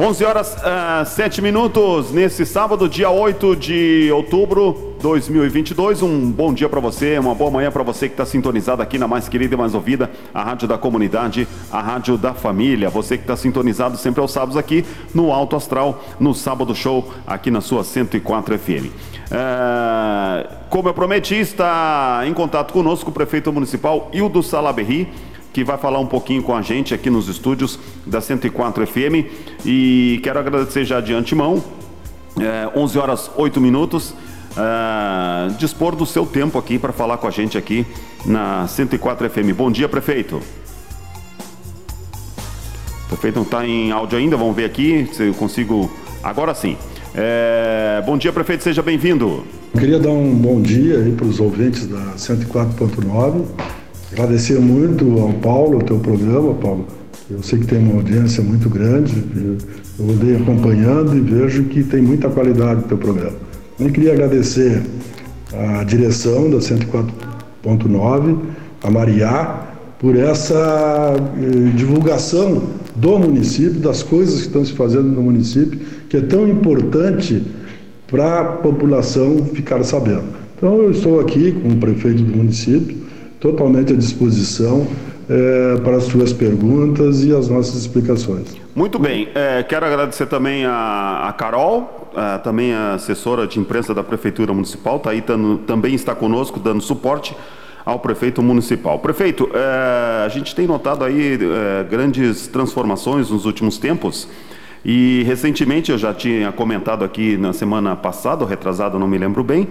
[0.00, 6.02] 11 horas uh, 7 minutos nesse sábado, dia 8 de outubro de 2022.
[6.02, 9.08] Um bom dia para você, uma boa manhã para você que está sintonizado aqui na
[9.08, 12.88] mais querida e mais ouvida, a Rádio da Comunidade, a Rádio da Família.
[12.88, 17.50] Você que está sintonizado sempre aos sábados aqui no Alto Astral, no Sábado Show, aqui
[17.50, 18.86] na sua 104 FM.
[18.86, 25.08] Uh, como eu prometi, está em contato conosco o prefeito municipal Hildo Salaberry
[25.58, 29.26] que vai falar um pouquinho com a gente aqui nos estúdios da 104 FM.
[29.66, 31.60] E quero agradecer já de antemão,
[32.38, 34.14] é, 11 horas 8 minutos,
[34.56, 37.84] é, dispor do seu tempo aqui para falar com a gente aqui
[38.24, 39.52] na 104 FM.
[39.56, 40.40] Bom dia, prefeito.
[43.06, 45.90] O prefeito não está em áudio ainda, vamos ver aqui se eu consigo.
[46.22, 46.76] Agora sim.
[47.16, 48.00] É...
[48.06, 49.44] Bom dia, prefeito, seja bem-vindo.
[49.76, 53.44] Queria dar um bom dia para os ouvintes da 104.9
[54.12, 56.86] Agradecer muito ao Paulo, o teu programa, Paulo.
[57.30, 59.12] Eu sei que tem uma audiência muito grande,
[59.98, 63.36] eu andei acompanhando e vejo que tem muita qualidade no teu programa.
[63.78, 64.82] Eu queria agradecer
[65.52, 68.38] a direção da 104.9,
[68.82, 72.62] a Mariá, por essa eh, divulgação
[72.96, 77.42] do município, das coisas que estão se fazendo no município, que é tão importante
[78.06, 80.24] para a população ficar sabendo.
[80.56, 82.96] Então, eu estou aqui com o prefeito do município,
[83.40, 84.86] totalmente à disposição
[85.28, 88.56] é, para as suas perguntas e as nossas explicações.
[88.74, 93.94] Muito bem, é, quero agradecer também a, a Carol, a, também a assessora de imprensa
[93.94, 97.36] da Prefeitura Municipal, está aí tando, também está conosco dando suporte
[97.84, 98.98] ao prefeito municipal.
[98.98, 101.38] Prefeito, é, a gente tem notado aí
[101.90, 104.28] grandes transformações nos últimos tempos
[104.84, 109.42] e recentemente eu já tinha comentado aqui na semana passada, ou retrasada, não me lembro
[109.42, 109.68] bem,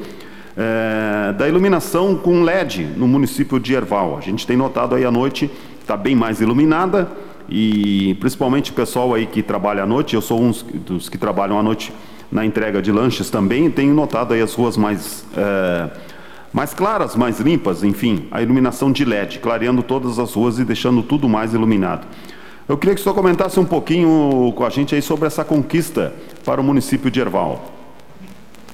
[0.57, 4.17] é, da iluminação com LED no município de Erval.
[4.17, 5.49] A gente tem notado aí a noite
[5.79, 7.09] está bem mais iluminada
[7.47, 10.51] e principalmente o pessoal aí que trabalha à noite, eu sou um
[10.85, 11.93] dos que trabalham à noite
[12.29, 15.89] na entrega de lanches também, tenho notado aí as ruas mais é,
[16.51, 21.03] mais claras, mais limpas, enfim, a iluminação de LED, clareando todas as ruas e deixando
[21.03, 22.07] tudo mais iluminado.
[22.67, 26.13] Eu queria que o senhor comentasse um pouquinho com a gente aí sobre essa conquista
[26.43, 27.76] para o município de Erval.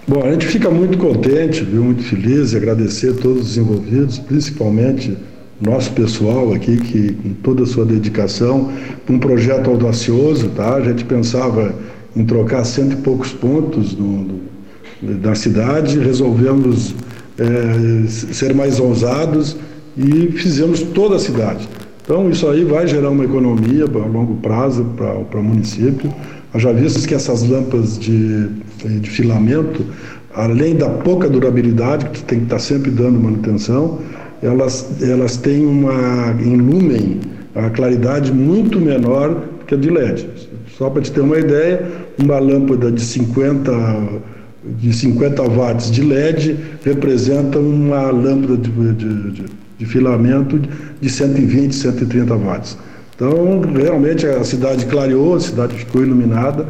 [0.06, 4.20] Bom, a gente fica muito contente, viu, muito feliz e agradecer a todos os envolvidos,
[4.20, 5.18] principalmente
[5.62, 8.70] nosso pessoal aqui, que com toda a sua dedicação,
[9.10, 10.76] um projeto audacioso, tá?
[10.76, 11.74] A gente pensava
[12.14, 13.98] em trocar cento e poucos pontos
[15.02, 16.94] da cidade, resolvemos
[17.40, 19.56] é, ser mais ousados
[19.98, 21.66] e fizemos toda a cidade.
[22.04, 26.14] Então, isso aí vai gerar uma economia a longo prazo para o município.
[26.56, 28.48] Já visto que essas lâmpadas de,
[29.00, 29.86] de filamento,
[30.36, 34.00] além da pouca durabilidade, que tem que estar sempre dando manutenção,
[34.42, 37.22] elas, elas têm uma, em lumen,
[37.56, 40.30] a claridade muito menor que a de LED.
[40.78, 41.88] Só para te ter uma ideia,
[42.20, 43.72] uma lâmpada de 50,
[44.80, 49.46] de 50 watts de LED representa uma lâmpada de, de, de,
[49.80, 50.60] de filamento
[51.00, 52.78] de 120, 130 watts.
[53.16, 56.68] Então, realmente a cidade clareou, a cidade ficou iluminada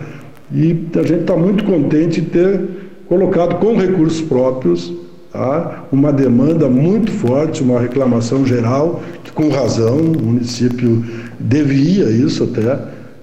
[0.51, 2.61] e a gente está muito contente de ter
[3.07, 4.93] colocado com recursos próprios
[5.33, 11.03] tá, uma demanda muito forte, uma reclamação geral, que com razão o município
[11.39, 12.79] devia isso até.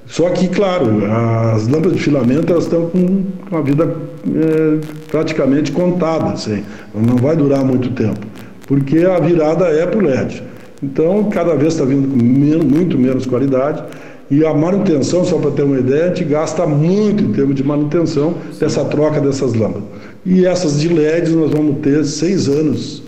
[0.06, 1.04] Só que, claro,
[1.54, 3.94] as lâmpadas de filamento elas estão com uma vida
[4.26, 4.78] é,
[5.08, 8.26] praticamente contada, assim, não vai durar muito tempo,
[8.66, 10.42] porque a virada é para o LED.
[10.82, 13.82] Então, cada vez está vindo com menos, muito menos qualidade.
[14.30, 17.64] E a manutenção, só para ter uma ideia, a gente gasta muito em termos de
[17.64, 19.88] manutenção dessa troca dessas lâmpadas.
[20.24, 23.02] E essas de LED nós vamos ter seis anos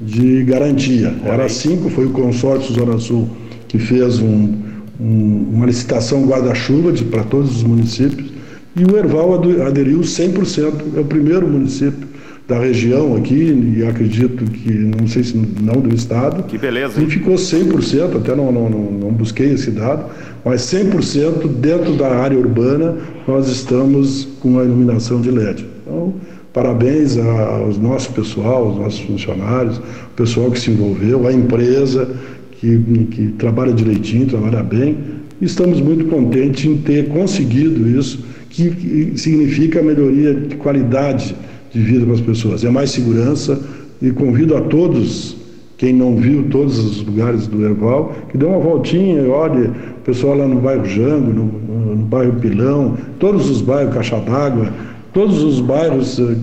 [0.00, 1.14] de garantia.
[1.24, 3.28] Era cinco, foi o consórcio Zona Sul
[3.68, 4.52] que fez um,
[5.00, 8.32] um, uma licitação guarda-chuva para todos os municípios.
[8.76, 9.34] E o Erval
[9.66, 10.72] aderiu 100%.
[10.96, 12.13] É o primeiro município
[12.46, 16.42] da região aqui, e acredito que, não sei se não do estado.
[16.42, 17.00] Que beleza.
[17.00, 20.04] E ficou 100%, até não, não, não, não busquei esse dado,
[20.44, 22.96] mas 100% dentro da área urbana
[23.26, 25.64] nós estamos com a iluminação de LED.
[25.82, 26.14] Então,
[26.52, 32.14] parabéns ao nosso pessoal, aos nossos funcionários, o pessoal que se envolveu, a empresa
[32.60, 32.78] que,
[33.10, 34.98] que trabalha direitinho, trabalha bem.
[35.40, 41.34] Estamos muito contentes em ter conseguido isso, que, que significa melhoria de qualidade
[41.74, 42.64] de vida para as pessoas.
[42.64, 43.60] É mais segurança
[44.00, 45.36] e convido a todos,
[45.76, 50.36] quem não viu todos os lugares do Erval, que dê uma voltinha olhe o pessoal
[50.36, 54.72] lá no bairro Jango, no, no bairro Pilão, todos os bairros Caixa d'Água,
[55.12, 56.36] todos os bairros, eh,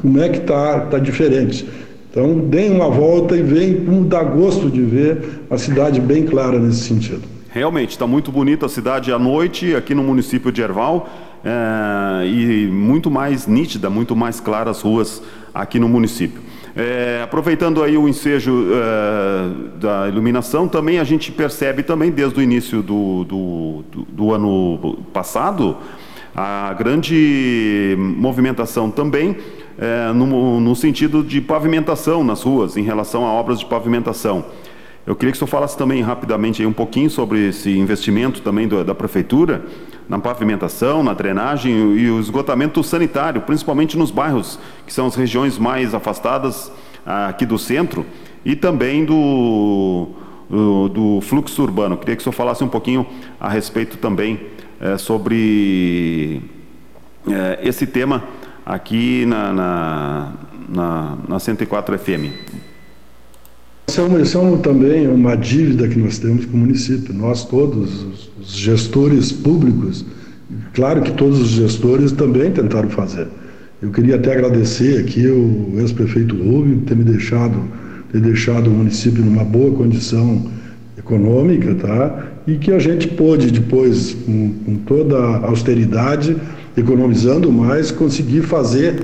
[0.00, 1.66] como é que está tá diferente.
[2.10, 6.58] Então, deem uma volta e venham como dá gosto de ver a cidade bem clara
[6.58, 7.20] nesse sentido.
[7.50, 11.08] Realmente, está muito bonita a cidade à noite, aqui no município de Erval,
[11.44, 15.22] é, e muito mais nítida, muito mais claras as ruas
[15.54, 16.40] aqui no município.
[16.76, 22.42] É, aproveitando aí o ensejo é, da iluminação, também a gente percebe também desde o
[22.42, 25.76] início do, do, do, do ano passado
[26.40, 29.36] a grande movimentação também
[29.76, 34.44] é, no, no sentido de pavimentação nas ruas, em relação a obras de pavimentação.
[35.04, 38.84] Eu queria que o senhor falasse também rapidamente um pouquinho sobre esse investimento também do,
[38.84, 39.64] da prefeitura
[40.08, 45.58] na pavimentação, na drenagem e o esgotamento sanitário, principalmente nos bairros que são as regiões
[45.58, 46.72] mais afastadas
[47.04, 48.06] ah, aqui do centro
[48.44, 50.08] e também do,
[50.48, 51.96] do, do fluxo urbano.
[51.96, 53.06] Queria que o senhor falasse um pouquinho
[53.38, 54.40] a respeito também
[54.80, 56.40] eh, sobre
[57.28, 58.22] eh, esse tema
[58.64, 60.32] aqui na, na,
[60.68, 62.47] na, na 104 FM.
[63.98, 67.12] Isso é, uma, é também uma dívida que nós temos com o município.
[67.12, 68.06] Nós todos,
[68.40, 70.04] os gestores públicos,
[70.72, 73.26] claro que todos os gestores também tentaram fazer.
[73.82, 77.60] Eu queria até agradecer aqui o ex-prefeito Rubio ter me deixado,
[78.12, 80.46] ter deixado o município numa boa condição
[80.96, 82.28] econômica, tá?
[82.46, 86.36] E que a gente pôde depois, com, com toda a austeridade,
[86.76, 89.02] economizando mais, conseguir fazer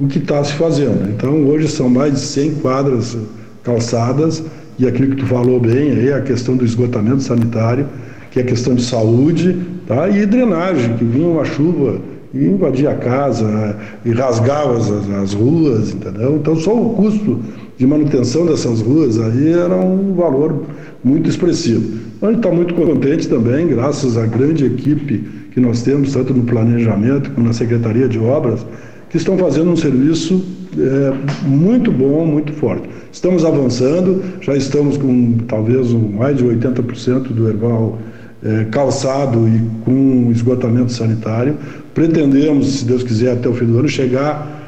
[0.00, 1.08] o que está se fazendo.
[1.10, 3.16] Então, hoje são mais de 100 quadras
[3.62, 4.42] calçadas,
[4.78, 7.86] e aquilo que tu falou bem aí, a questão do esgotamento sanitário,
[8.30, 9.56] que é questão de saúde,
[9.86, 10.08] tá?
[10.08, 12.00] e drenagem, que vinha uma chuva
[12.34, 16.36] e invadia a casa e rasgava as, as, ruas, entendeu?
[16.36, 17.40] Então só o custo
[17.76, 20.64] de manutenção dessas ruas aí era um valor
[21.04, 22.00] muito expressivo.
[22.22, 25.18] A gente está muito contente também, graças à grande equipe
[25.52, 28.64] que nós temos, tanto no planejamento como na Secretaria de Obras,
[29.12, 30.42] que estão fazendo um serviço
[30.76, 32.88] é, muito bom, muito forte.
[33.12, 37.98] Estamos avançando, já estamos com talvez mais de 80% do Erval
[38.42, 41.58] é, calçado e com esgotamento sanitário.
[41.92, 44.60] Pretendemos, se Deus quiser, até o fim do ano, chegar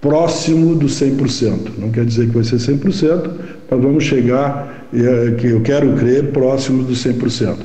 [0.00, 1.72] próximo do 100%.
[1.78, 3.30] Não quer dizer que vai ser 100%,
[3.70, 7.56] mas vamos chegar, é, que eu quero crer, próximo do 100%.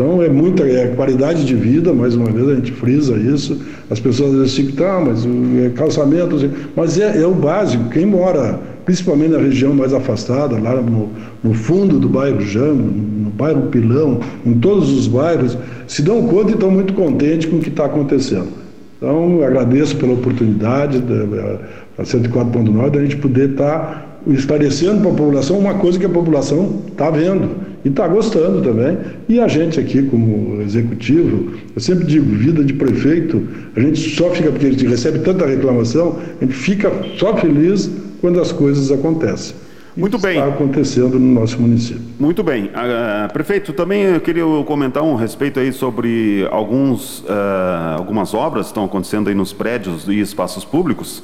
[0.00, 3.60] Então é muita é qualidade de vida, mais uma vez a gente frisa isso.
[3.90, 5.30] As pessoas dizem assim, tá, mas o
[5.62, 7.90] é calçamento, assim, mas é, é, o básico.
[7.90, 11.10] Quem mora, principalmente na região mais afastada, lá no,
[11.44, 16.52] no fundo do bairro Jango, no bairro Pilão, em todos os bairros, se dão conta
[16.52, 18.48] e estão muito contentes com o que está acontecendo.
[18.96, 25.14] Então, agradeço pela oportunidade da, da 104.9 da gente poder estar tá esclarecendo para a
[25.14, 28.98] população uma coisa que a população está vendo e está gostando também.
[29.28, 33.42] E a gente aqui, como executivo, eu sempre digo, vida de prefeito,
[33.74, 37.90] a gente só fica, porque a gente recebe tanta reclamação, a gente fica só feliz
[38.20, 39.56] quando as coisas acontecem.
[39.96, 40.38] Muito bem.
[40.38, 42.02] Está acontecendo no nosso município.
[42.18, 42.66] Muito bem.
[42.66, 48.70] Uh, prefeito, também eu queria comentar um respeito aí sobre alguns, uh, algumas obras que
[48.70, 51.22] estão acontecendo aí nos prédios e espaços públicos.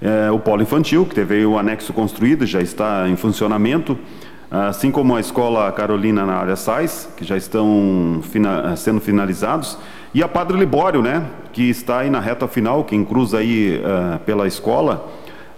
[0.00, 3.98] Uh, o polo infantil, que teve o anexo construído, já está em funcionamento
[4.50, 9.78] assim como a escola Carolina na área Sais, que já estão fina, sendo finalizados,
[10.12, 14.18] e a Padre Libório, né, que está aí na reta final, quem cruza aí uh,
[14.20, 15.08] pela escola,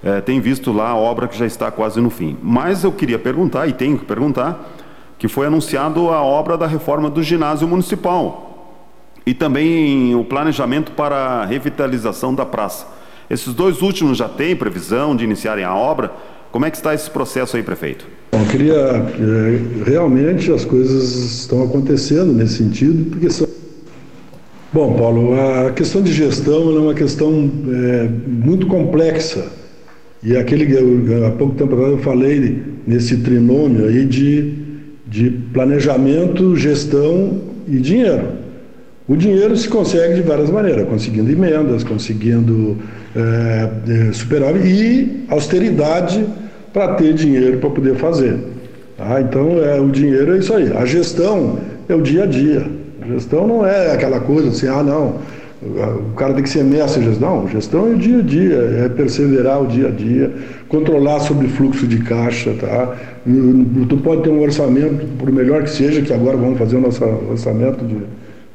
[0.05, 2.37] uh, tem visto lá a obra que já está quase no fim.
[2.43, 4.62] Mas eu queria perguntar, e tenho que perguntar,
[5.19, 8.50] que foi anunciado a obra da reforma do ginásio municipal
[9.25, 12.87] e também o planejamento para a revitalização da praça.
[13.32, 16.12] Esses dois últimos já têm previsão de iniciarem a obra.
[16.51, 18.06] Como é que está esse processo aí, prefeito?
[18.31, 23.48] Bom, queria é, realmente as coisas estão acontecendo nesse sentido, porque são
[24.70, 29.46] Bom, Paulo, a questão de gestão é uma questão é, muito complexa.
[30.22, 30.67] E aquele
[31.27, 34.53] há pouco tempo atrás eu falei nesse trinômio aí de,
[35.06, 38.42] de planejamento, gestão e dinheiro.
[39.09, 42.77] O dinheiro se consegue de várias maneiras, conseguindo emendas, conseguindo
[43.17, 43.69] é,
[44.09, 46.25] é, superávit e austeridade
[46.73, 48.39] para ter dinheiro para poder fazer.
[48.97, 49.21] Tá?
[49.21, 50.73] Então, é, o dinheiro é isso aí.
[50.77, 52.65] A gestão é o dia a dia.
[53.03, 55.17] A gestão não é aquela coisa assim, ah, não,
[55.63, 57.43] o cara tem que ser mestre em gestão.
[57.43, 60.32] Não, gestão é o dia a dia, é perseverar o dia a dia,
[60.69, 62.97] controlar sobre fluxo de caixa, tá?
[63.89, 67.05] Tu pode ter um orçamento, por melhor que seja, que agora vamos fazer o nosso
[67.05, 67.97] orçamento de,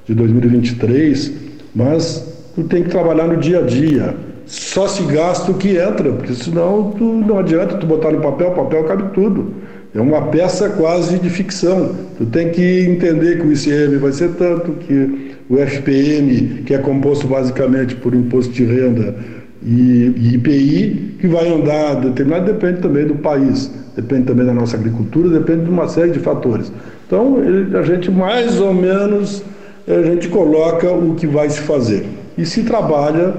[0.07, 1.33] de 2023,
[1.75, 4.15] mas tu tem que trabalhar no dia a dia
[4.47, 8.51] só se gasta o que entra, porque senão tu, não adianta tu botar no papel,
[8.51, 9.53] papel cabe tudo.
[9.93, 11.93] É uma peça quase de ficção.
[12.17, 16.77] Tu tem que entender que o ICM vai ser tanto, que o FPM, que é
[16.77, 19.15] composto basicamente por imposto de renda
[19.61, 23.69] e, e IPI, que vai andar determinado, depende também do país.
[23.95, 26.71] depende também da nossa agricultura, depende de uma série de fatores.
[27.05, 27.37] Então,
[27.77, 29.43] a gente mais ou menos
[29.87, 32.05] a gente coloca o que vai se fazer
[32.37, 33.33] e se trabalha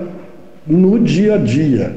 [0.66, 1.94] no dia a dia.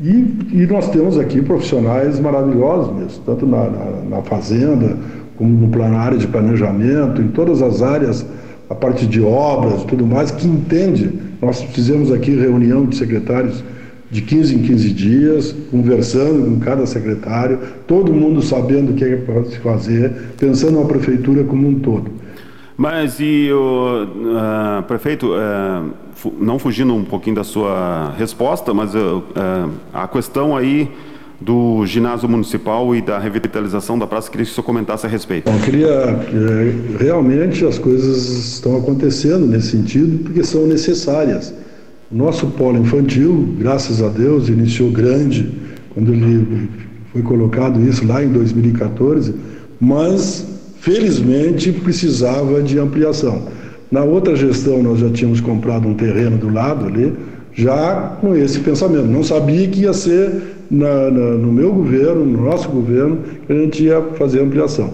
[0.00, 0.08] E,
[0.52, 4.96] e nós temos aqui profissionais maravilhosos mesmo, tanto na, na, na fazenda,
[5.36, 8.26] como no área de planejamento, em todas as áreas,
[8.68, 11.10] a parte de obras tudo mais, que entende.
[11.40, 13.64] Nós fizemos aqui reunião de secretários
[14.10, 19.16] de 15 em 15 dias, conversando com cada secretário, todo mundo sabendo o que é
[19.16, 22.10] para se fazer, pensando na prefeitura como um todo.
[22.76, 29.22] Mas e o uh, prefeito, uh, não fugindo um pouquinho da sua resposta, mas uh,
[29.92, 30.90] a questão aí
[31.40, 35.50] do ginásio municipal e da revitalização da praça, queria que o senhor comentasse a respeito.
[35.50, 36.18] Bom, queria,
[36.98, 41.52] realmente as coisas estão acontecendo nesse sentido porque são necessárias.
[42.10, 45.52] O nosso polo infantil, graças a Deus, iniciou grande
[45.92, 46.68] quando ele
[47.12, 49.34] foi colocado isso lá em 2014,
[49.80, 50.53] mas
[50.84, 53.48] felizmente precisava de ampliação.
[53.90, 57.10] Na outra gestão nós já tínhamos comprado um terreno do lado ali,
[57.54, 59.06] já com esse pensamento.
[59.06, 60.30] Não sabia que ia ser
[60.70, 64.92] na, na, no meu governo, no nosso governo, que a gente ia fazer ampliação.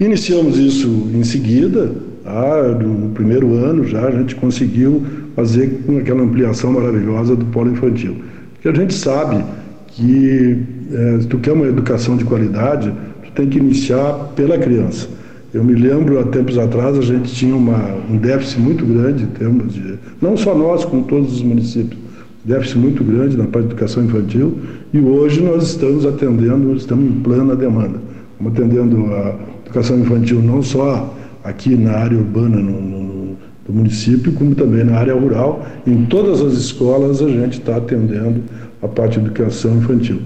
[0.00, 1.92] Iniciamos isso em seguida,
[2.24, 2.62] tá?
[2.72, 5.04] no primeiro ano já a gente conseguiu
[5.36, 8.16] fazer com aquela ampliação maravilhosa do polo infantil.
[8.54, 9.44] Porque a gente sabe
[9.86, 10.58] que
[10.92, 12.92] é, se tu quer uma educação de qualidade,
[13.22, 15.17] tu tem que iniciar pela criança.
[15.52, 19.28] Eu me lembro, há tempos atrás, a gente tinha uma, um déficit muito grande em
[19.28, 19.98] termos de.
[20.20, 21.98] Não só nós, como todos os municípios,
[22.44, 24.58] déficit muito grande na parte de educação infantil,
[24.92, 27.98] e hoje nós estamos atendendo, estamos em plena demanda.
[28.32, 33.36] Estamos atendendo a educação infantil não só aqui na área urbana no, no,
[33.66, 35.66] do município, como também na área rural.
[35.86, 38.42] Em todas as escolas a gente está atendendo
[38.82, 40.20] a parte de educação infantil,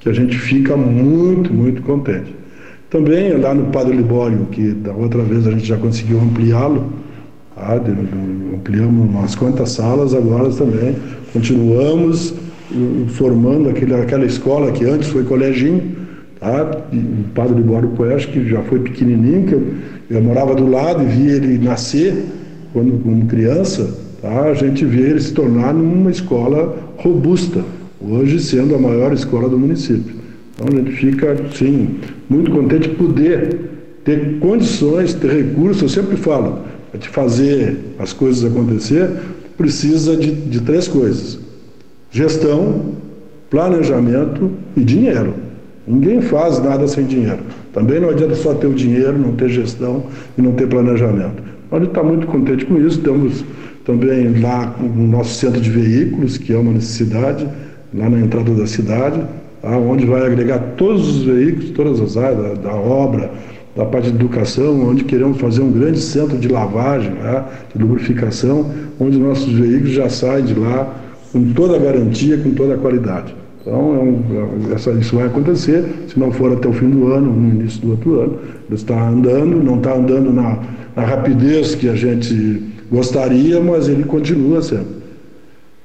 [0.00, 2.34] que a gente fica muito, muito contente.
[2.94, 6.92] Também lá no Padre Libório, que da outra vez a gente já conseguiu ampliá-lo,
[7.56, 7.74] tá?
[8.54, 10.94] ampliamos umas quantas salas, agora também
[11.32, 15.82] continuamos uh, formando aquele, aquela escola que antes foi coleginho,
[16.38, 16.84] tá?
[16.92, 19.74] o Padre Libório Poeste, que já foi pequenininho, que eu,
[20.10, 22.14] eu morava do lado e vi ele nascer
[22.72, 24.42] quando criança, tá?
[24.44, 27.60] a gente vê ele se tornar numa escola robusta,
[28.00, 30.22] hoje sendo a maior escola do município.
[30.54, 33.60] Então a gente fica, sim, muito contente de poder
[34.04, 35.82] ter condições, ter recursos.
[35.82, 39.10] Eu sempre falo, para te fazer as coisas acontecer,
[39.56, 41.38] precisa de, de três coisas:
[42.10, 42.92] gestão,
[43.50, 45.34] planejamento e dinheiro.
[45.86, 47.40] Ninguém faz nada sem dinheiro.
[47.72, 50.04] Também não adianta só ter o dinheiro, não ter gestão
[50.38, 51.42] e não ter planejamento.
[51.70, 53.00] A gente está muito contente com isso.
[53.00, 53.44] Temos
[53.84, 57.46] também lá o nosso centro de veículos, que é uma necessidade,
[57.92, 59.20] lá na entrada da cidade?
[59.72, 63.30] Onde vai agregar todos os veículos, todas as áreas da, da, obra,
[63.74, 67.48] da parte de educação, onde queremos fazer um grande centro de lavagem, tá?
[67.74, 70.94] de lubrificação, onde nossos veículos já saem de lá
[71.32, 73.34] com toda a garantia, com toda a qualidade.
[73.60, 77.10] Então, é um, é, essa, isso vai acontecer, se não for até o fim do
[77.10, 78.38] ano, no início do outro ano.
[78.70, 80.58] Está andando, não está andando na,
[80.94, 85.03] na rapidez que a gente gostaria, mas ele continua sendo.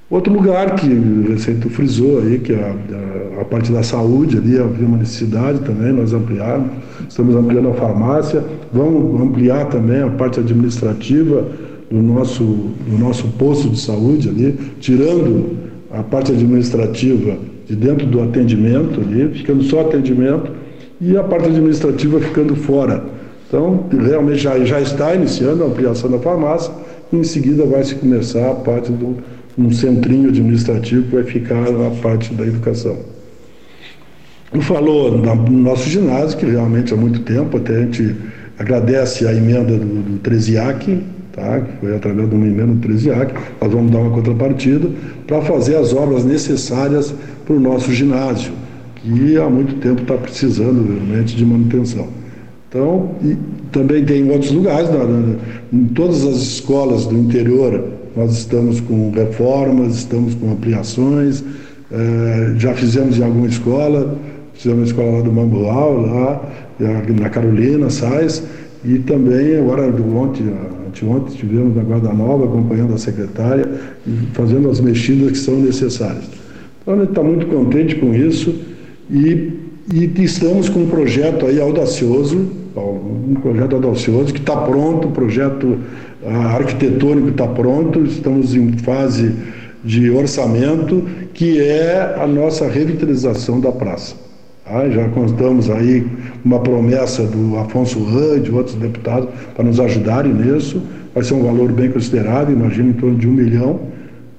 [0.10, 4.88] Outro lugar que o frisou aí, que é a, a, parte da saúde ali, havia
[4.88, 6.72] uma necessidade também, nós ampliamos,
[7.08, 11.48] estamos ampliando a farmácia, vamos ampliar também a parte administrativa
[11.92, 15.58] do nosso, do nosso posto de saúde ali, tirando
[15.92, 17.38] a parte administrativa
[17.68, 20.52] de dentro do atendimento ali, ficando só atendimento,
[21.00, 23.04] e a parte administrativa ficando fora.
[23.48, 26.74] Então, realmente já, já está iniciando a ampliação da farmácia,
[27.14, 29.18] e em seguida vai se começar a parte do
[29.60, 32.98] um centrinho administrativo que vai ficar na parte da educação.
[34.54, 38.16] Ele falou no nosso ginásio, que realmente há muito tempo, até a gente
[38.58, 41.60] agradece a emenda do, do Treziac, tá?
[41.60, 44.90] que foi através de uma emenda do Treziac, nós vamos dar uma contrapartida
[45.28, 47.14] para fazer as obras necessárias
[47.46, 48.54] para o nosso ginásio,
[48.96, 52.08] que há muito tempo está precisando realmente de manutenção.
[52.70, 53.12] Então,
[53.72, 55.36] também tem em outros lugares, na, na,
[55.74, 61.44] em todas as escolas do interior nós estamos com reformas, estamos com ampliações,
[61.92, 64.18] é, já fizemos em alguma escola,
[64.54, 66.52] fizemos a escola lá do Mambual, lá,
[67.20, 68.44] na Carolina, Sais,
[68.86, 70.46] e também agora ontem,
[70.88, 73.68] anteontem estivemos na Guarda Nova acompanhando a secretária
[74.34, 76.24] fazendo as mexidas que são necessárias.
[76.82, 78.56] Então a gente está muito contente com isso
[79.12, 79.52] e,
[79.94, 82.50] e estamos com um projeto aí audacioso,
[82.82, 85.78] um projeto audacioso que está pronto, um projeto
[86.54, 89.34] arquitetônico está pronto, estamos em fase
[89.84, 94.16] de orçamento, que é a nossa revitalização da praça.
[94.66, 94.90] Tá?
[94.90, 96.06] Já contamos aí
[96.44, 100.82] uma promessa do Afonso Rã de outros deputados para nos ajudarem nisso.
[101.14, 103.80] Vai ser um valor bem considerável, imagino em torno de um milhão,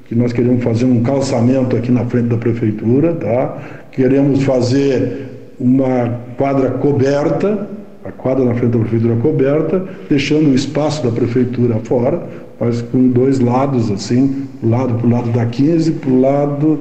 [0.06, 3.58] que nós queremos fazer um calçamento aqui na frente da prefeitura, tá?
[3.92, 5.28] Queremos fazer
[5.58, 7.68] uma quadra coberta,
[8.10, 12.22] a quadra na frente da prefeitura coberta, deixando o espaço da prefeitura fora,
[12.58, 16.78] mas com dois lados assim, lado para o lado da 15, para o lado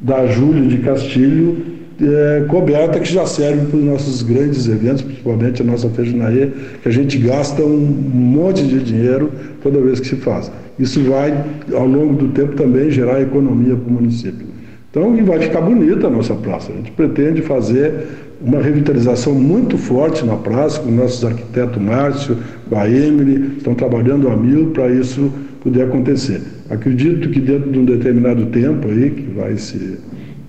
[0.00, 5.62] da Júlio de Castilho, é, coberta que já serve para os nossos grandes eventos, principalmente
[5.62, 6.50] a nossa Feijinaê,
[6.82, 10.50] que a gente gasta um monte de dinheiro toda vez que se faz.
[10.78, 11.32] Isso vai,
[11.72, 14.55] ao longo do tempo, também gerar economia para o município.
[14.96, 16.72] Então, e vai ficar bonita a nossa praça.
[16.72, 17.92] A gente pretende fazer
[18.40, 24.26] uma revitalização muito forte na praça, com nossos arquitetos Márcio, com a Emily, estão trabalhando
[24.30, 25.30] a mil para isso
[25.62, 26.40] poder acontecer.
[26.70, 29.98] Acredito que dentro de um determinado tempo aí, que vai se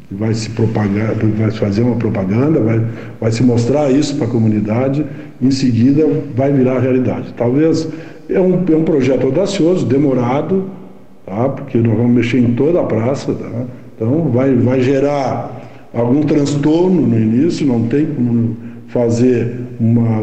[0.10, 2.82] vai se propagar, vai fazer uma propaganda, vai,
[3.20, 5.06] vai se mostrar isso para a comunidade,
[5.42, 7.34] em seguida vai virar realidade.
[7.36, 7.86] Talvez
[8.30, 10.70] é um, é um projeto audacioso, demorado,
[11.26, 11.50] tá?
[11.50, 13.66] porque nós vamos mexer em toda a praça, tá?
[13.98, 18.56] Então vai, vai gerar algum transtorno no início, não tem como
[18.90, 20.22] fazer uma,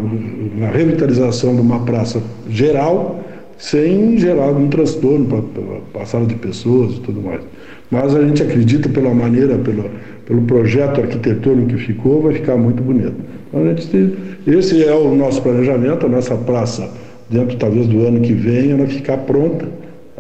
[0.56, 3.20] uma revitalização de uma praça geral
[3.58, 5.26] sem gerar algum transtorno
[5.92, 7.40] para a sala de pessoas e tudo mais.
[7.90, 9.90] Mas a gente acredita pela maneira, pelo,
[10.24, 13.14] pelo projeto arquitetônico que ficou, vai ficar muito bonito.
[13.48, 14.14] Então, a gente,
[14.46, 16.88] esse é o nosso planejamento, a nossa praça,
[17.28, 19.66] dentro talvez do ano que vem, ela ficar pronta,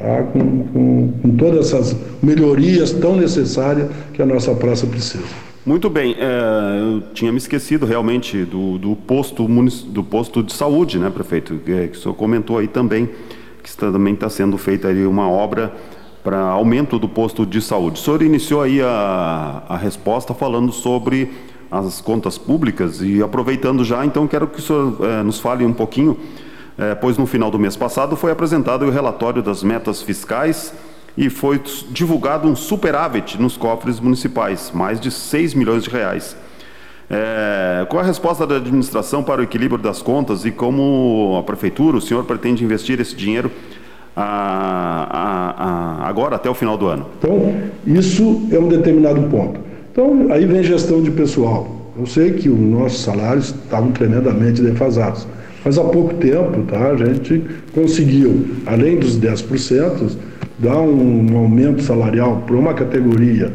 [0.04, 0.22] tá?
[0.24, 5.24] com, com, com todas essas melhorias tão necessárias que a nossa praça precisa.
[5.64, 9.46] Muito bem, é, eu tinha me esquecido realmente do, do, posto,
[9.88, 11.58] do posto de saúde, né, prefeito?
[11.64, 13.08] Que, que o senhor comentou aí também,
[13.62, 15.72] que também está sendo feita ali uma obra
[16.22, 17.98] para aumento do posto de saúde.
[17.98, 21.30] O senhor iniciou aí a, a resposta falando sobre
[21.70, 25.72] as contas públicas e aproveitando já, então quero que o senhor é, nos fale um
[25.72, 26.16] pouquinho,
[26.78, 30.72] é, pois no final do mês passado foi apresentado o relatório das metas fiscais
[31.16, 36.36] e foi divulgado um superávit nos cofres municipais, mais de 6 milhões de reais.
[37.08, 41.96] É, qual a resposta da administração para o equilíbrio das contas e como a prefeitura,
[41.96, 43.50] o senhor pretende investir esse dinheiro
[44.16, 47.06] a, a, a, agora até o final do ano?
[47.18, 47.54] Então,
[47.86, 49.60] isso é um determinado ponto.
[49.92, 51.92] Então, aí vem gestão de pessoal.
[51.96, 55.28] Eu sei que os nossos salários estavam tremendamente defasados,
[55.64, 60.12] mas há pouco tempo tá, a gente conseguiu, além dos 10%,
[60.58, 63.50] dar um, um aumento salarial para uma categoria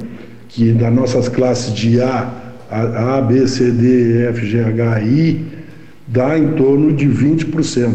[0.48, 2.34] que das nossas classes de A,
[2.72, 5.46] A, B, C, D, F, G, H, I,
[6.08, 7.94] dá em torno de 20%.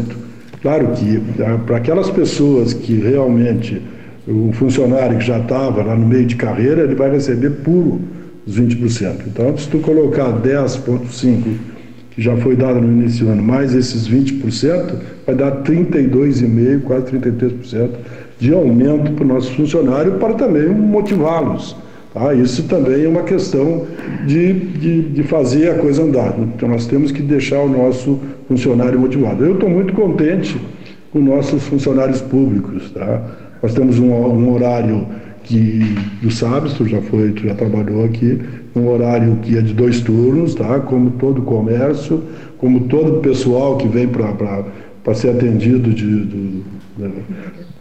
[0.61, 3.81] Claro que ah, para aquelas pessoas que realmente,
[4.27, 8.01] o funcionário que já estava lá no meio de carreira, ele vai receber puro
[8.47, 9.27] os 20%.
[9.27, 11.74] Então, se tu colocar 10,5%
[12.15, 17.05] que já foi dado no início do ano, mais esses 20%, vai dar 32,5%, quase
[17.07, 17.89] 33%
[18.39, 21.75] de aumento para o nosso funcionário, para também motivá-los.
[22.13, 22.33] Tá?
[22.33, 23.85] Isso também é uma questão
[24.25, 26.33] de, de, de, fazer a coisa andar.
[26.39, 29.43] Então, nós temos que deixar o nosso funcionário motivado.
[29.43, 30.57] Eu estou muito contente
[31.11, 32.91] com nossos funcionários públicos.
[32.91, 33.21] Tá?
[33.61, 35.05] Nós temos um, um horário
[35.45, 38.39] que tu sabes, tu já foi, tu já trabalhou aqui,
[38.75, 40.79] um horário que é de dois turnos, tá?
[40.79, 42.21] Como todo comércio,
[42.57, 46.63] como todo pessoal que vem para ser atendido de, do,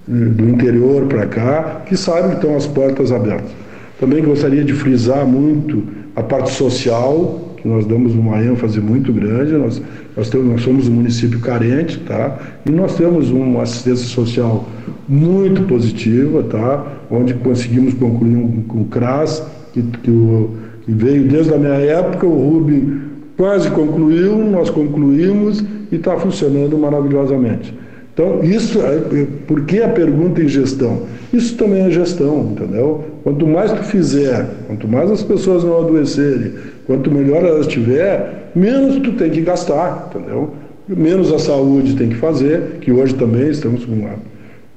[0.07, 3.51] do interior para cá, que sabe que estão as portas abertas.
[3.99, 5.83] Também gostaria de frisar muito
[6.15, 9.53] a parte social, que nós damos uma ênfase muito grande.
[9.53, 9.81] Nós,
[10.15, 12.39] nós, temos, nós somos um município carente, tá?
[12.67, 14.69] E nós temos uma assistência social
[15.09, 16.87] muito positiva, tá?
[17.11, 20.51] Onde conseguimos concluir um, CRAS, que, que, o,
[20.85, 23.01] que veio desde a minha época, o Rubem
[23.37, 27.75] quase concluiu, nós concluímos e está funcionando maravilhosamente.
[28.13, 31.03] Então, isso, é, é, por que a pergunta em gestão?
[31.33, 33.05] Isso também é gestão, entendeu?
[33.25, 36.53] Quanto mais tu fizer, quanto mais as pessoas não adoecerem,
[36.87, 40.51] quanto melhor elas tiver, menos tu tem que gastar, entendeu?
[40.87, 44.11] Menos a saúde tem que fazer, que hoje também estamos com uma,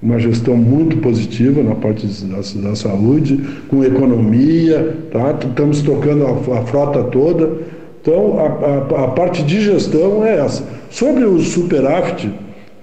[0.02, 5.38] uma gestão muito positiva na parte da, da saúde, com economia, tá?
[5.42, 7.50] Estamos tocando a, a frota toda.
[8.02, 10.64] Então, a, a, a parte de gestão é essa.
[10.90, 12.32] Sobre o superávit,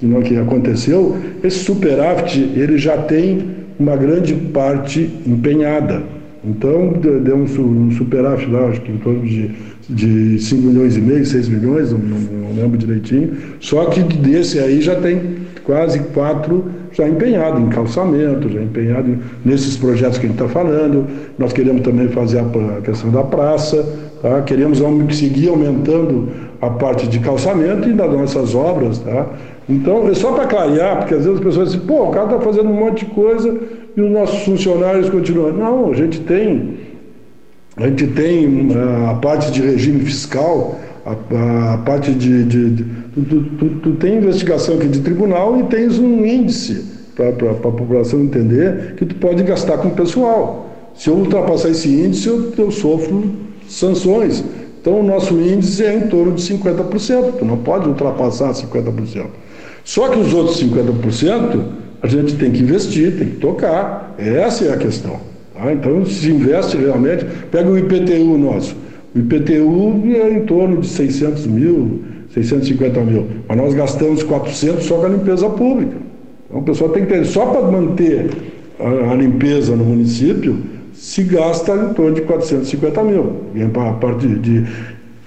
[0.02, 3.42] no que aconteceu, esse superávit ele já tem
[3.78, 6.02] uma grande parte empenhada.
[6.44, 9.50] Então, deu um, superávit lá, acho que em torno de,
[9.88, 13.30] de 5 milhões e meio, 6 milhões, não, não, lembro direitinho.
[13.60, 15.20] Só que desse aí já tem
[15.64, 21.06] quase 4 já empenhado em calçamento, já empenhado nesses projetos que a gente está falando.
[21.38, 23.84] Nós queremos também fazer a, questão da praça,
[24.22, 24.40] tá?
[24.42, 24.80] queremos
[25.10, 26.28] seguir aumentando
[26.60, 28.98] a parte de calçamento e das nossas obras.
[29.00, 29.26] Tá?
[29.68, 32.40] Então, é só para clarear, porque às vezes as pessoas dizem, pô, o cara está
[32.40, 33.58] fazendo um monte de coisa
[33.96, 35.52] e os nossos funcionários continuam.
[35.52, 36.74] Não, a gente tem,
[37.76, 42.44] a gente tem eh, a parte de regime fiscal, a, a parte de.
[42.44, 47.28] de, de tu, tu, tu, tem investigação aqui de tribunal e tens um índice para
[47.28, 50.70] a população entender que tu pode gastar com o pessoal.
[50.94, 53.30] Se eu ultrapassar esse índice, eu, eu sofro
[53.68, 54.44] sanções.
[54.80, 57.38] Então, o nosso índice é em torno de 50%.
[57.38, 59.26] Tu não pode ultrapassar 50%.
[59.84, 61.62] Só que os outros 50%
[62.02, 64.14] a gente tem que investir, tem que tocar.
[64.18, 65.18] Essa é a questão.
[65.54, 65.72] Tá?
[65.72, 68.76] Então, se investe realmente, pega o IPTU nosso.
[69.14, 72.02] O IPTU é em torno de 600 mil,
[72.34, 73.26] 650 mil.
[73.48, 75.96] Mas nós gastamos 400 só com a limpeza pública.
[76.46, 78.30] Então, o pessoal tem que ter, só para manter
[78.78, 80.58] a, a, limpeza no município,
[80.92, 83.32] se gasta em torno de 450 mil.
[83.54, 84.64] E a parte de,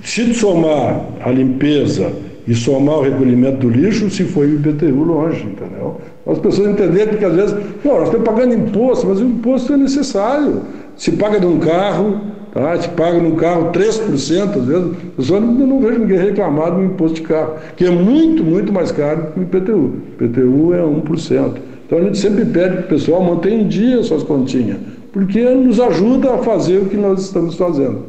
[0.03, 2.11] se somar a limpeza
[2.45, 5.99] e somar o recolhimento do lixo, se foi o IPTU longe, entendeu?
[6.25, 10.61] As pessoas entenderem, porque às vezes, nós estamos pagando imposto, mas o imposto é necessário.
[10.95, 12.21] Se paga de um carro,
[12.53, 12.81] tá?
[12.81, 16.83] se paga num carro 3%, às vezes, eu só não, não vejo ninguém reclamar do
[16.83, 19.93] imposto de carro, que é muito, muito mais caro que o IPTU.
[20.19, 21.51] O IPTU é 1%.
[21.85, 24.77] Então a gente sempre pede que o pessoal mantenha em dia suas continhas,
[25.13, 28.03] porque nos ajuda a fazer o que nós estamos fazendo.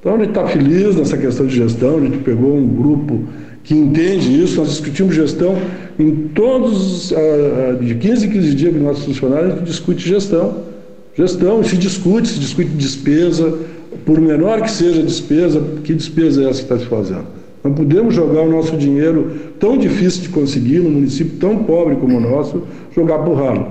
[0.00, 3.20] Então a gente está feliz nessa questão de gestão, a gente pegou um grupo
[3.62, 4.58] que entende isso.
[4.58, 5.56] Nós discutimos gestão
[5.98, 10.70] em todos, uh, de 15 em 15 dias que nossos funcionários, a gente discute gestão.
[11.14, 13.58] Gestão, se discute, se discute despesa,
[14.04, 17.40] por menor que seja a despesa, que despesa é essa que está se fazendo?
[17.62, 22.16] Não podemos jogar o nosso dinheiro tão difícil de conseguir, num município tão pobre como
[22.16, 22.62] o nosso,
[22.94, 23.68] jogar por ralo.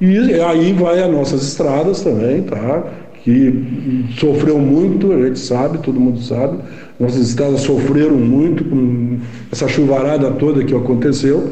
[0.00, 2.84] E aí vai as nossas estradas também, tá?
[3.22, 6.58] que sofreu muito, a gente sabe, todo mundo sabe.
[6.98, 9.18] Nossas estradas sofreram muito com
[9.52, 11.50] essa chuvarada toda que aconteceu,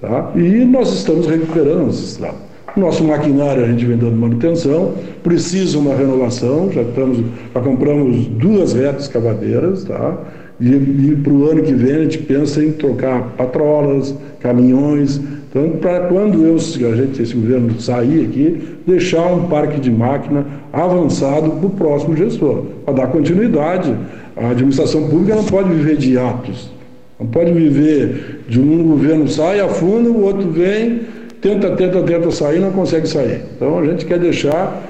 [0.00, 0.32] tá?
[0.34, 2.46] e nós estamos recuperando as estradas.
[2.76, 8.74] Nosso maquinário a gente vem dando manutenção, precisa uma renovação, já, estamos, já compramos duas
[8.74, 10.18] retas cavadeiras, tá?
[10.60, 15.20] e, e para o ano que vem a gente pensa em trocar patrolas, caminhões,
[15.56, 20.44] então, para quando eu, a gente, esse governo sair aqui, deixar um parque de máquina
[20.70, 23.96] avançado para o próximo gestor, para dar continuidade.
[24.36, 26.70] A administração pública não pode viver de atos,
[27.18, 31.00] não pode viver de um governo sai, afunda, o outro vem,
[31.46, 33.42] tenta, tenta, tenta sair, não consegue sair.
[33.54, 34.82] Então, a gente quer deixar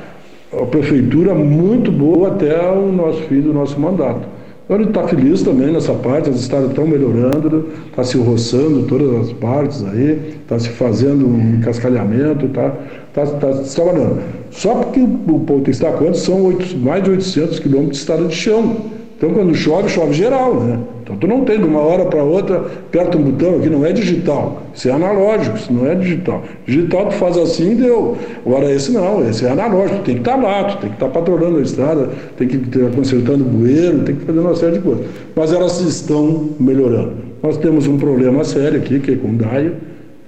[0.53, 4.37] a prefeitura muito boa até o nosso fim do nosso mandato.
[4.65, 9.29] Então ele está feliz também nessa parte, as estradas estão melhorando, está se roçando todas
[9.29, 12.71] as partes aí, está se fazendo um cascalhamento, está
[13.15, 14.23] tá, tá, tá trabalhando.
[14.51, 18.35] Só porque o Ponto está quanto são 8, mais de 800 quilômetros de estrada de
[18.35, 18.77] chão.
[19.17, 20.79] Então quando chove, chove geral, né?
[21.03, 23.91] Então tu não tem de uma hora para outra, aperta um botão aqui, não é
[23.91, 24.63] digital.
[24.75, 26.43] Isso é analógico, isso não é digital.
[26.67, 28.17] Digital tu faz assim e deu.
[28.45, 30.97] Agora esse não, esse é analógico, tu tem que estar tá lá, tu tem que
[30.97, 34.55] estar tá patrolando a estrada, tem que estar consertando o bueiro, tem que fazer uma
[34.55, 35.07] série de coisas.
[35.35, 37.13] Mas elas estão melhorando.
[37.43, 39.73] Nós temos um problema sério aqui, que é com DAIA,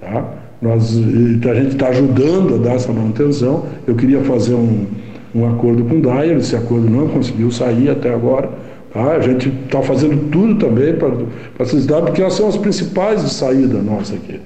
[0.01, 0.33] tá?
[0.61, 3.65] Nós, a gente está ajudando a dar essa manutenção.
[3.85, 4.85] Eu queria fazer um,
[5.35, 8.49] um acordo com o DAIA, esse acordo não conseguiu sair até agora
[8.93, 9.15] Tá?
[9.15, 11.11] A gente está fazendo tudo também para
[11.59, 14.39] essas cidades, porque elas são as principais de saída nossa aqui.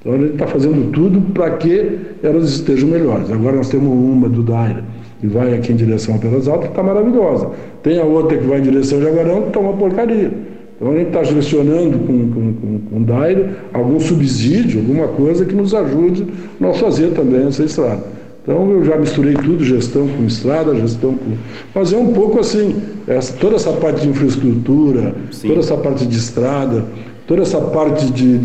[0.00, 3.30] Então a gente está fazendo tudo para que elas estejam melhores.
[3.30, 4.84] Agora nós temos uma do Daira,
[5.20, 7.50] que vai aqui em direção a Pelas Altas, que está maravilhosa.
[7.82, 10.32] Tem a outra que vai em direção a Jaguarão, que está uma porcaria.
[10.76, 15.44] Então a gente está direcionando com, com, com, com o Daire algum subsídio, alguma coisa
[15.44, 18.17] que nos ajude a nós fazer também essa estrada.
[18.48, 21.36] Então eu já misturei tudo, gestão com estrada, gestão com.
[21.74, 25.48] Mas é um pouco assim, essa, toda essa parte de infraestrutura, Sim.
[25.48, 26.82] toda essa parte de estrada,
[27.26, 28.38] toda essa parte de,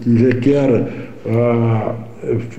[0.00, 0.88] que requer
[1.24, 1.94] a,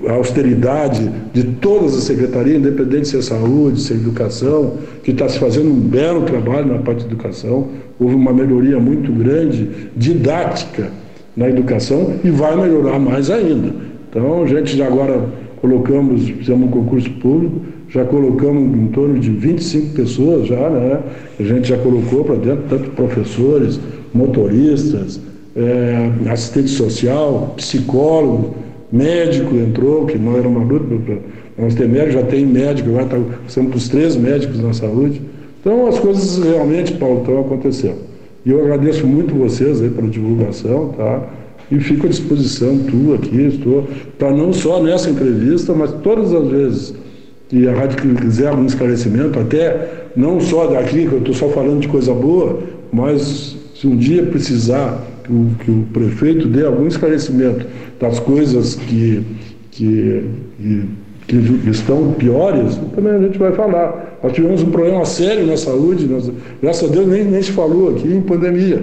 [0.08, 5.28] a, austeridade de todas as secretarias, independente se é saúde, se é educação, que está
[5.28, 7.68] se fazendo um belo trabalho na parte de educação.
[8.00, 10.90] Houve uma melhoria muito grande, didática
[11.36, 13.74] na educação e vai melhorar mais ainda.
[14.08, 19.30] Então a gente já agora colocamos, fizemos um concurso público, já colocamos em torno de
[19.30, 21.00] 25 pessoas já, né?
[21.38, 23.80] A gente já colocou para dentro, tanto professores,
[24.12, 25.20] motoristas,
[25.56, 28.54] é, assistente social, psicólogo,
[28.92, 31.18] médico entrou, que não era uma luta,
[31.58, 35.20] nós temos médico, já tem médico, agora tá, estamos com os três médicos na saúde.
[35.60, 37.98] Então as coisas realmente, Paulo, estão acontecendo.
[38.46, 41.28] E eu agradeço muito vocês aí pela divulgação, tá?
[41.70, 43.86] E fico à disposição, tu aqui, estou,
[44.18, 46.94] para não só nessa entrevista, mas todas as vezes
[47.48, 51.80] que a rádio quiser algum esclarecimento, até não só daqui, que eu estou só falando
[51.80, 56.86] de coisa boa, mas se um dia precisar que o, que o prefeito dê algum
[56.86, 57.66] esclarecimento
[58.00, 59.22] das coisas que,
[59.70, 60.24] que,
[61.26, 64.18] que, que estão piores, também a gente vai falar.
[64.22, 66.30] Nós tivemos um problema sério na saúde, nós,
[66.62, 68.82] graças a Deus nem, nem se falou aqui em pandemia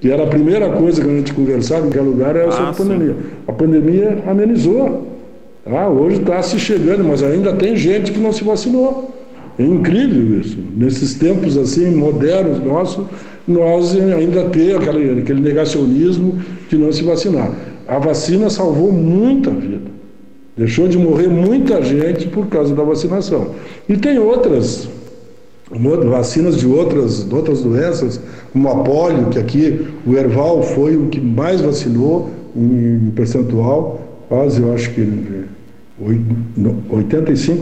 [0.00, 2.72] que era a primeira coisa que a gente conversava em qualquer lugar era sobre a
[2.72, 3.16] pandemia.
[3.46, 5.06] A pandemia amenizou.
[5.64, 9.10] Ah, hoje está se chegando, mas ainda tem gente que não se vacinou.
[9.58, 10.58] É incrível isso.
[10.76, 13.04] Nesses tempos assim modernos nossos,
[13.48, 17.50] nós ainda temos aquele, aquele negacionismo de não se vacinar.
[17.88, 19.96] A vacina salvou muita vida.
[20.56, 23.54] Deixou de morrer muita gente por causa da vacinação.
[23.88, 24.88] E tem outras
[25.70, 28.20] vacinas de outras, de outras doenças,
[28.52, 34.62] como a polio, que aqui o Erval foi o que mais vacinou em percentual, quase
[34.62, 35.00] eu acho que
[36.00, 37.58] 85%,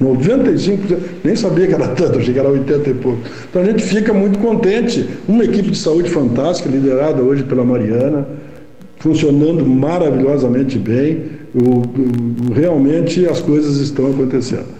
[0.00, 3.18] 95%, nem sabia que era tanto, achei que era 80 e pouco.
[3.48, 5.08] Então a gente fica muito contente.
[5.28, 8.26] Uma equipe de saúde fantástica, liderada hoje pela Mariana,
[8.98, 11.40] funcionando maravilhosamente bem.
[11.54, 14.79] O, o, realmente as coisas estão acontecendo.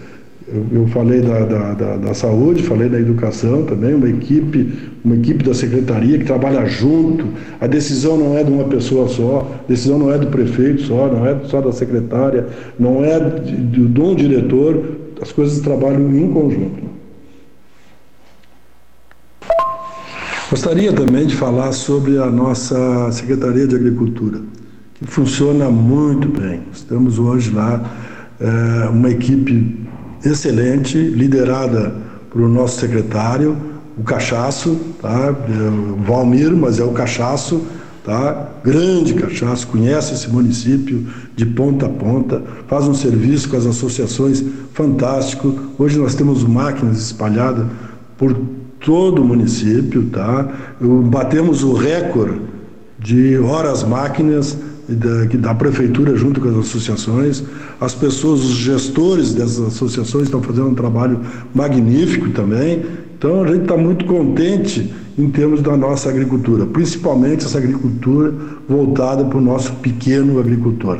[0.53, 5.15] Eu, eu falei da, da, da, da, saúde, falei da educação também, uma equipe, uma
[5.15, 7.25] equipe da secretaria que trabalha junto.
[7.61, 11.07] A decisão não é de uma pessoa só, a decisão não é do prefeito só,
[11.07, 14.83] não é só da secretária, não é de, de, de um diretor,
[15.21, 16.91] as coisas trabalham em conjunto.
[20.49, 24.41] Gostaria também de falar sobre a nossa Secretaria de Agricultura,
[24.95, 26.59] que funciona muito bem.
[26.73, 27.89] Estamos hoje lá,
[28.37, 29.80] é, uma equipe
[30.23, 31.93] excelente, liderada
[32.31, 33.57] pelo nosso secretário,
[33.97, 35.31] o Cachaço, tá?
[35.31, 37.61] o Valmir, mas é o Cachaço,
[38.03, 38.49] tá?
[38.63, 44.43] grande Cachaço, conhece esse município de ponta a ponta, faz um serviço com as associações
[44.73, 45.53] fantástico.
[45.77, 47.67] Hoje nós temos máquinas espalhadas
[48.17, 48.35] por
[48.79, 50.47] todo o município, tá?
[50.79, 52.41] Batemos o recorde
[52.97, 54.57] de horas máquinas
[54.95, 57.43] da, da prefeitura junto com as associações.
[57.79, 61.19] As pessoas, os gestores dessas associações estão fazendo um trabalho
[61.53, 62.83] magnífico também.
[63.17, 68.33] Então a gente está muito contente em termos da nossa agricultura, principalmente essa agricultura
[68.67, 70.99] voltada para o nosso pequeno agricultor.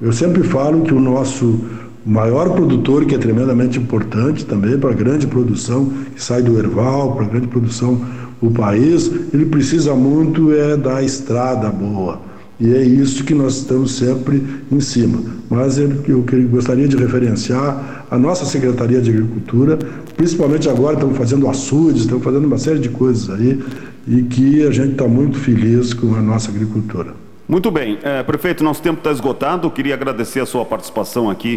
[0.00, 1.60] Eu sempre falo que o nosso
[2.04, 7.14] maior produtor, que é tremendamente importante também para a grande produção que sai do Erval,
[7.14, 8.00] para a grande produção
[8.42, 12.31] do país, ele precisa muito é da estrada boa
[12.62, 15.20] e é isso que nós estamos sempre em cima.
[15.50, 19.76] Mas eu, eu gostaria de referenciar a nossa Secretaria de Agricultura,
[20.16, 23.60] principalmente agora estamos fazendo açudes, estamos fazendo uma série de coisas aí,
[24.06, 27.14] e que a gente está muito feliz com a nossa agricultura.
[27.48, 27.98] Muito bem.
[28.00, 29.68] É, prefeito, nosso tempo está esgotado.
[29.68, 31.56] Queria agradecer a sua participação aqui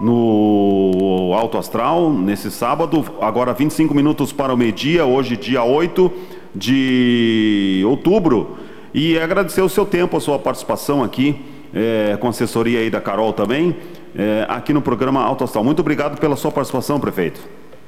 [0.00, 3.04] no Alto Astral, nesse sábado.
[3.20, 6.10] Agora 25 minutos para o meio-dia, hoje, dia 8
[6.54, 8.56] de outubro.
[8.96, 11.36] E agradecer o seu tempo, a sua participação aqui,
[11.74, 13.76] é, com a assessoria aí da Carol também,
[14.16, 15.62] é, aqui no programa Alto Astral.
[15.62, 17.38] Muito obrigado pela sua participação, prefeito.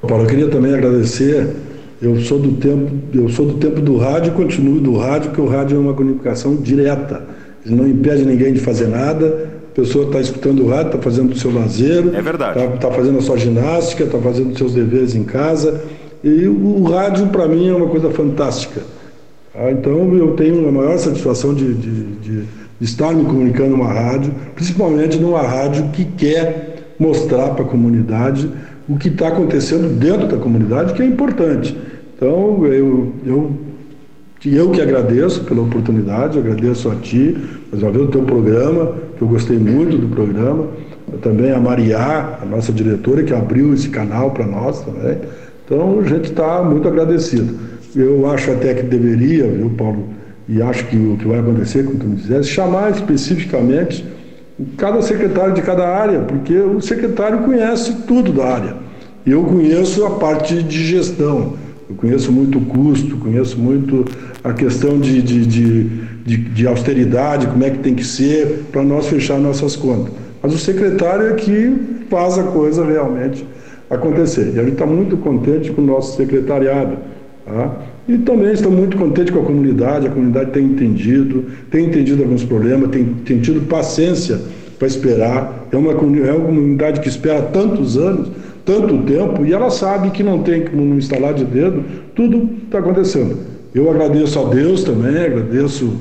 [0.07, 1.55] Paulo, eu queria também agradecer.
[1.99, 5.47] Eu sou do tempo, eu sou do tempo do rádio, continuo do rádio, porque o
[5.47, 7.25] rádio é uma comunicação direta.
[7.65, 9.49] Ele não impede ninguém de fazer nada.
[9.71, 12.05] A pessoa está escutando o rádio, está fazendo o seu lazer.
[12.13, 12.59] É verdade.
[12.59, 15.81] Está tá fazendo a sua ginástica, está fazendo os seus deveres em casa.
[16.23, 18.98] E o, o rádio, para mim, é uma coisa fantástica
[19.59, 22.43] ah, então eu tenho a maior satisfação de, de, de,
[22.79, 28.49] estar me comunicando numa rádio, principalmente numa rádio que quer mostrar para a comunidade
[28.87, 31.77] o que está acontecendo dentro da comunidade, que é importante.
[32.15, 33.51] Então eu, eu,
[34.45, 37.37] eu que agradeço pela oportunidade, agradeço a ti,
[37.69, 40.67] mais uma vez o teu programa, que eu gostei muito do programa,
[41.21, 45.17] também a Mariá, a nossa diretora, que abriu esse canal para nós também.
[45.65, 47.68] Então a gente está muito agradecido.
[47.95, 50.09] Eu acho até que deveria, viu, Paulo,
[50.47, 54.05] e acho que o que vai acontecer, como tu me disseste, chamar especificamente
[54.77, 58.75] cada secretário de cada área, porque o secretário conhece tudo da área.
[59.25, 61.53] Eu conheço a parte de gestão,
[61.89, 64.05] eu conheço muito o custo, conheço muito
[64.43, 65.83] a questão de, de, de,
[66.25, 70.13] de, de austeridade, como é que tem que ser para nós fechar nossas contas.
[70.41, 73.45] Mas o secretário é que faz a coisa realmente
[73.89, 74.53] acontecer.
[74.55, 76.97] E a gente está muito contente com o nosso secretariado
[77.49, 77.71] Tá?
[78.07, 82.43] E também estou muito contente com a comunidade, a comunidade tem entendido, tem entendido alguns
[82.43, 84.39] problemas, tem, tem tido paciência
[84.77, 85.67] para esperar.
[85.71, 88.31] É uma, é uma comunidade que espera tantos anos,
[88.63, 91.83] tanto tempo, e ela sabe que não tem como instalar de dedo,
[92.15, 93.37] tudo está acontecendo.
[93.73, 95.91] Eu agradeço a Deus também, agradeço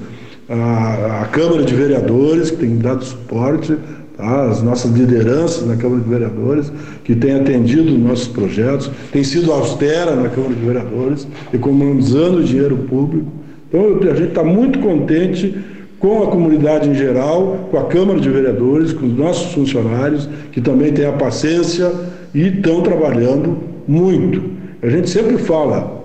[0.49, 3.77] a, a Câmara de Vereadores, que tem dado suporte,
[4.19, 4.51] tá?
[4.51, 6.71] as nossas lideranças na Câmara de Vereadores,
[7.05, 13.33] que têm atendido nossos projetos, tem sido austera na Câmara de Vereadores, economizando dinheiro público.
[13.69, 15.55] Então, a gente está muito contente
[15.99, 20.61] com a comunidade em geral, com a Câmara de Vereadores, com os nossos funcionários, que
[20.61, 21.91] também têm a paciência
[22.35, 24.43] e estão trabalhando muito.
[24.83, 25.99] A gente sempre fala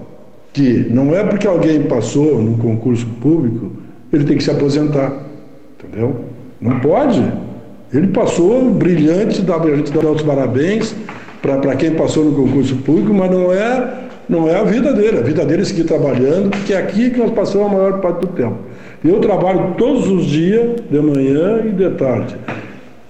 [0.51, 3.71] que não é porque alguém passou num concurso público,
[4.11, 5.23] ele tem que se aposentar.
[5.79, 6.15] Entendeu?
[6.61, 7.21] Não pode.
[7.93, 10.95] Ele passou brilhante, a gente dá os parabéns
[11.41, 13.93] para quem passou no concurso público, mas não é,
[14.27, 15.19] não é a vida dele.
[15.19, 18.21] A vida dele é seguir trabalhando, porque é aqui que nós passamos a maior parte
[18.21, 18.57] do tempo.
[19.03, 22.35] Eu trabalho todos os dias, de manhã e de tarde,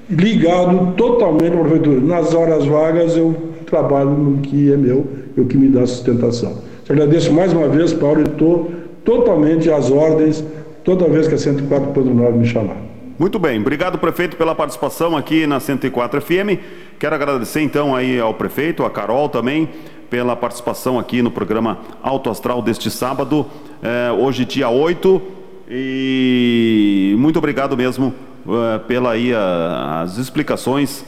[0.10, 2.02] ligado totalmente à prefeitura.
[2.02, 5.06] Nas horas vagas eu trabalho no que é meu
[5.38, 6.58] e o que me dá sustentação.
[6.84, 8.72] Te agradeço mais uma vez, Paulo, e estou
[9.06, 10.44] totalmente às ordens
[10.84, 12.83] toda vez que a 104.9 me chamar.
[13.18, 16.60] Muito bem, obrigado prefeito pela participação aqui na 104 FM.
[16.98, 19.70] Quero agradecer então aí ao prefeito, a Carol também,
[20.10, 23.46] pela participação aqui no programa Alto Astral deste sábado,
[23.84, 25.22] eh, hoje dia 8,
[25.70, 28.16] e muito obrigado mesmo
[28.48, 31.06] eh, pela aí, as explicações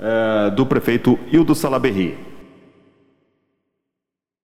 [0.00, 2.33] eh, do prefeito Hildo Salaberry.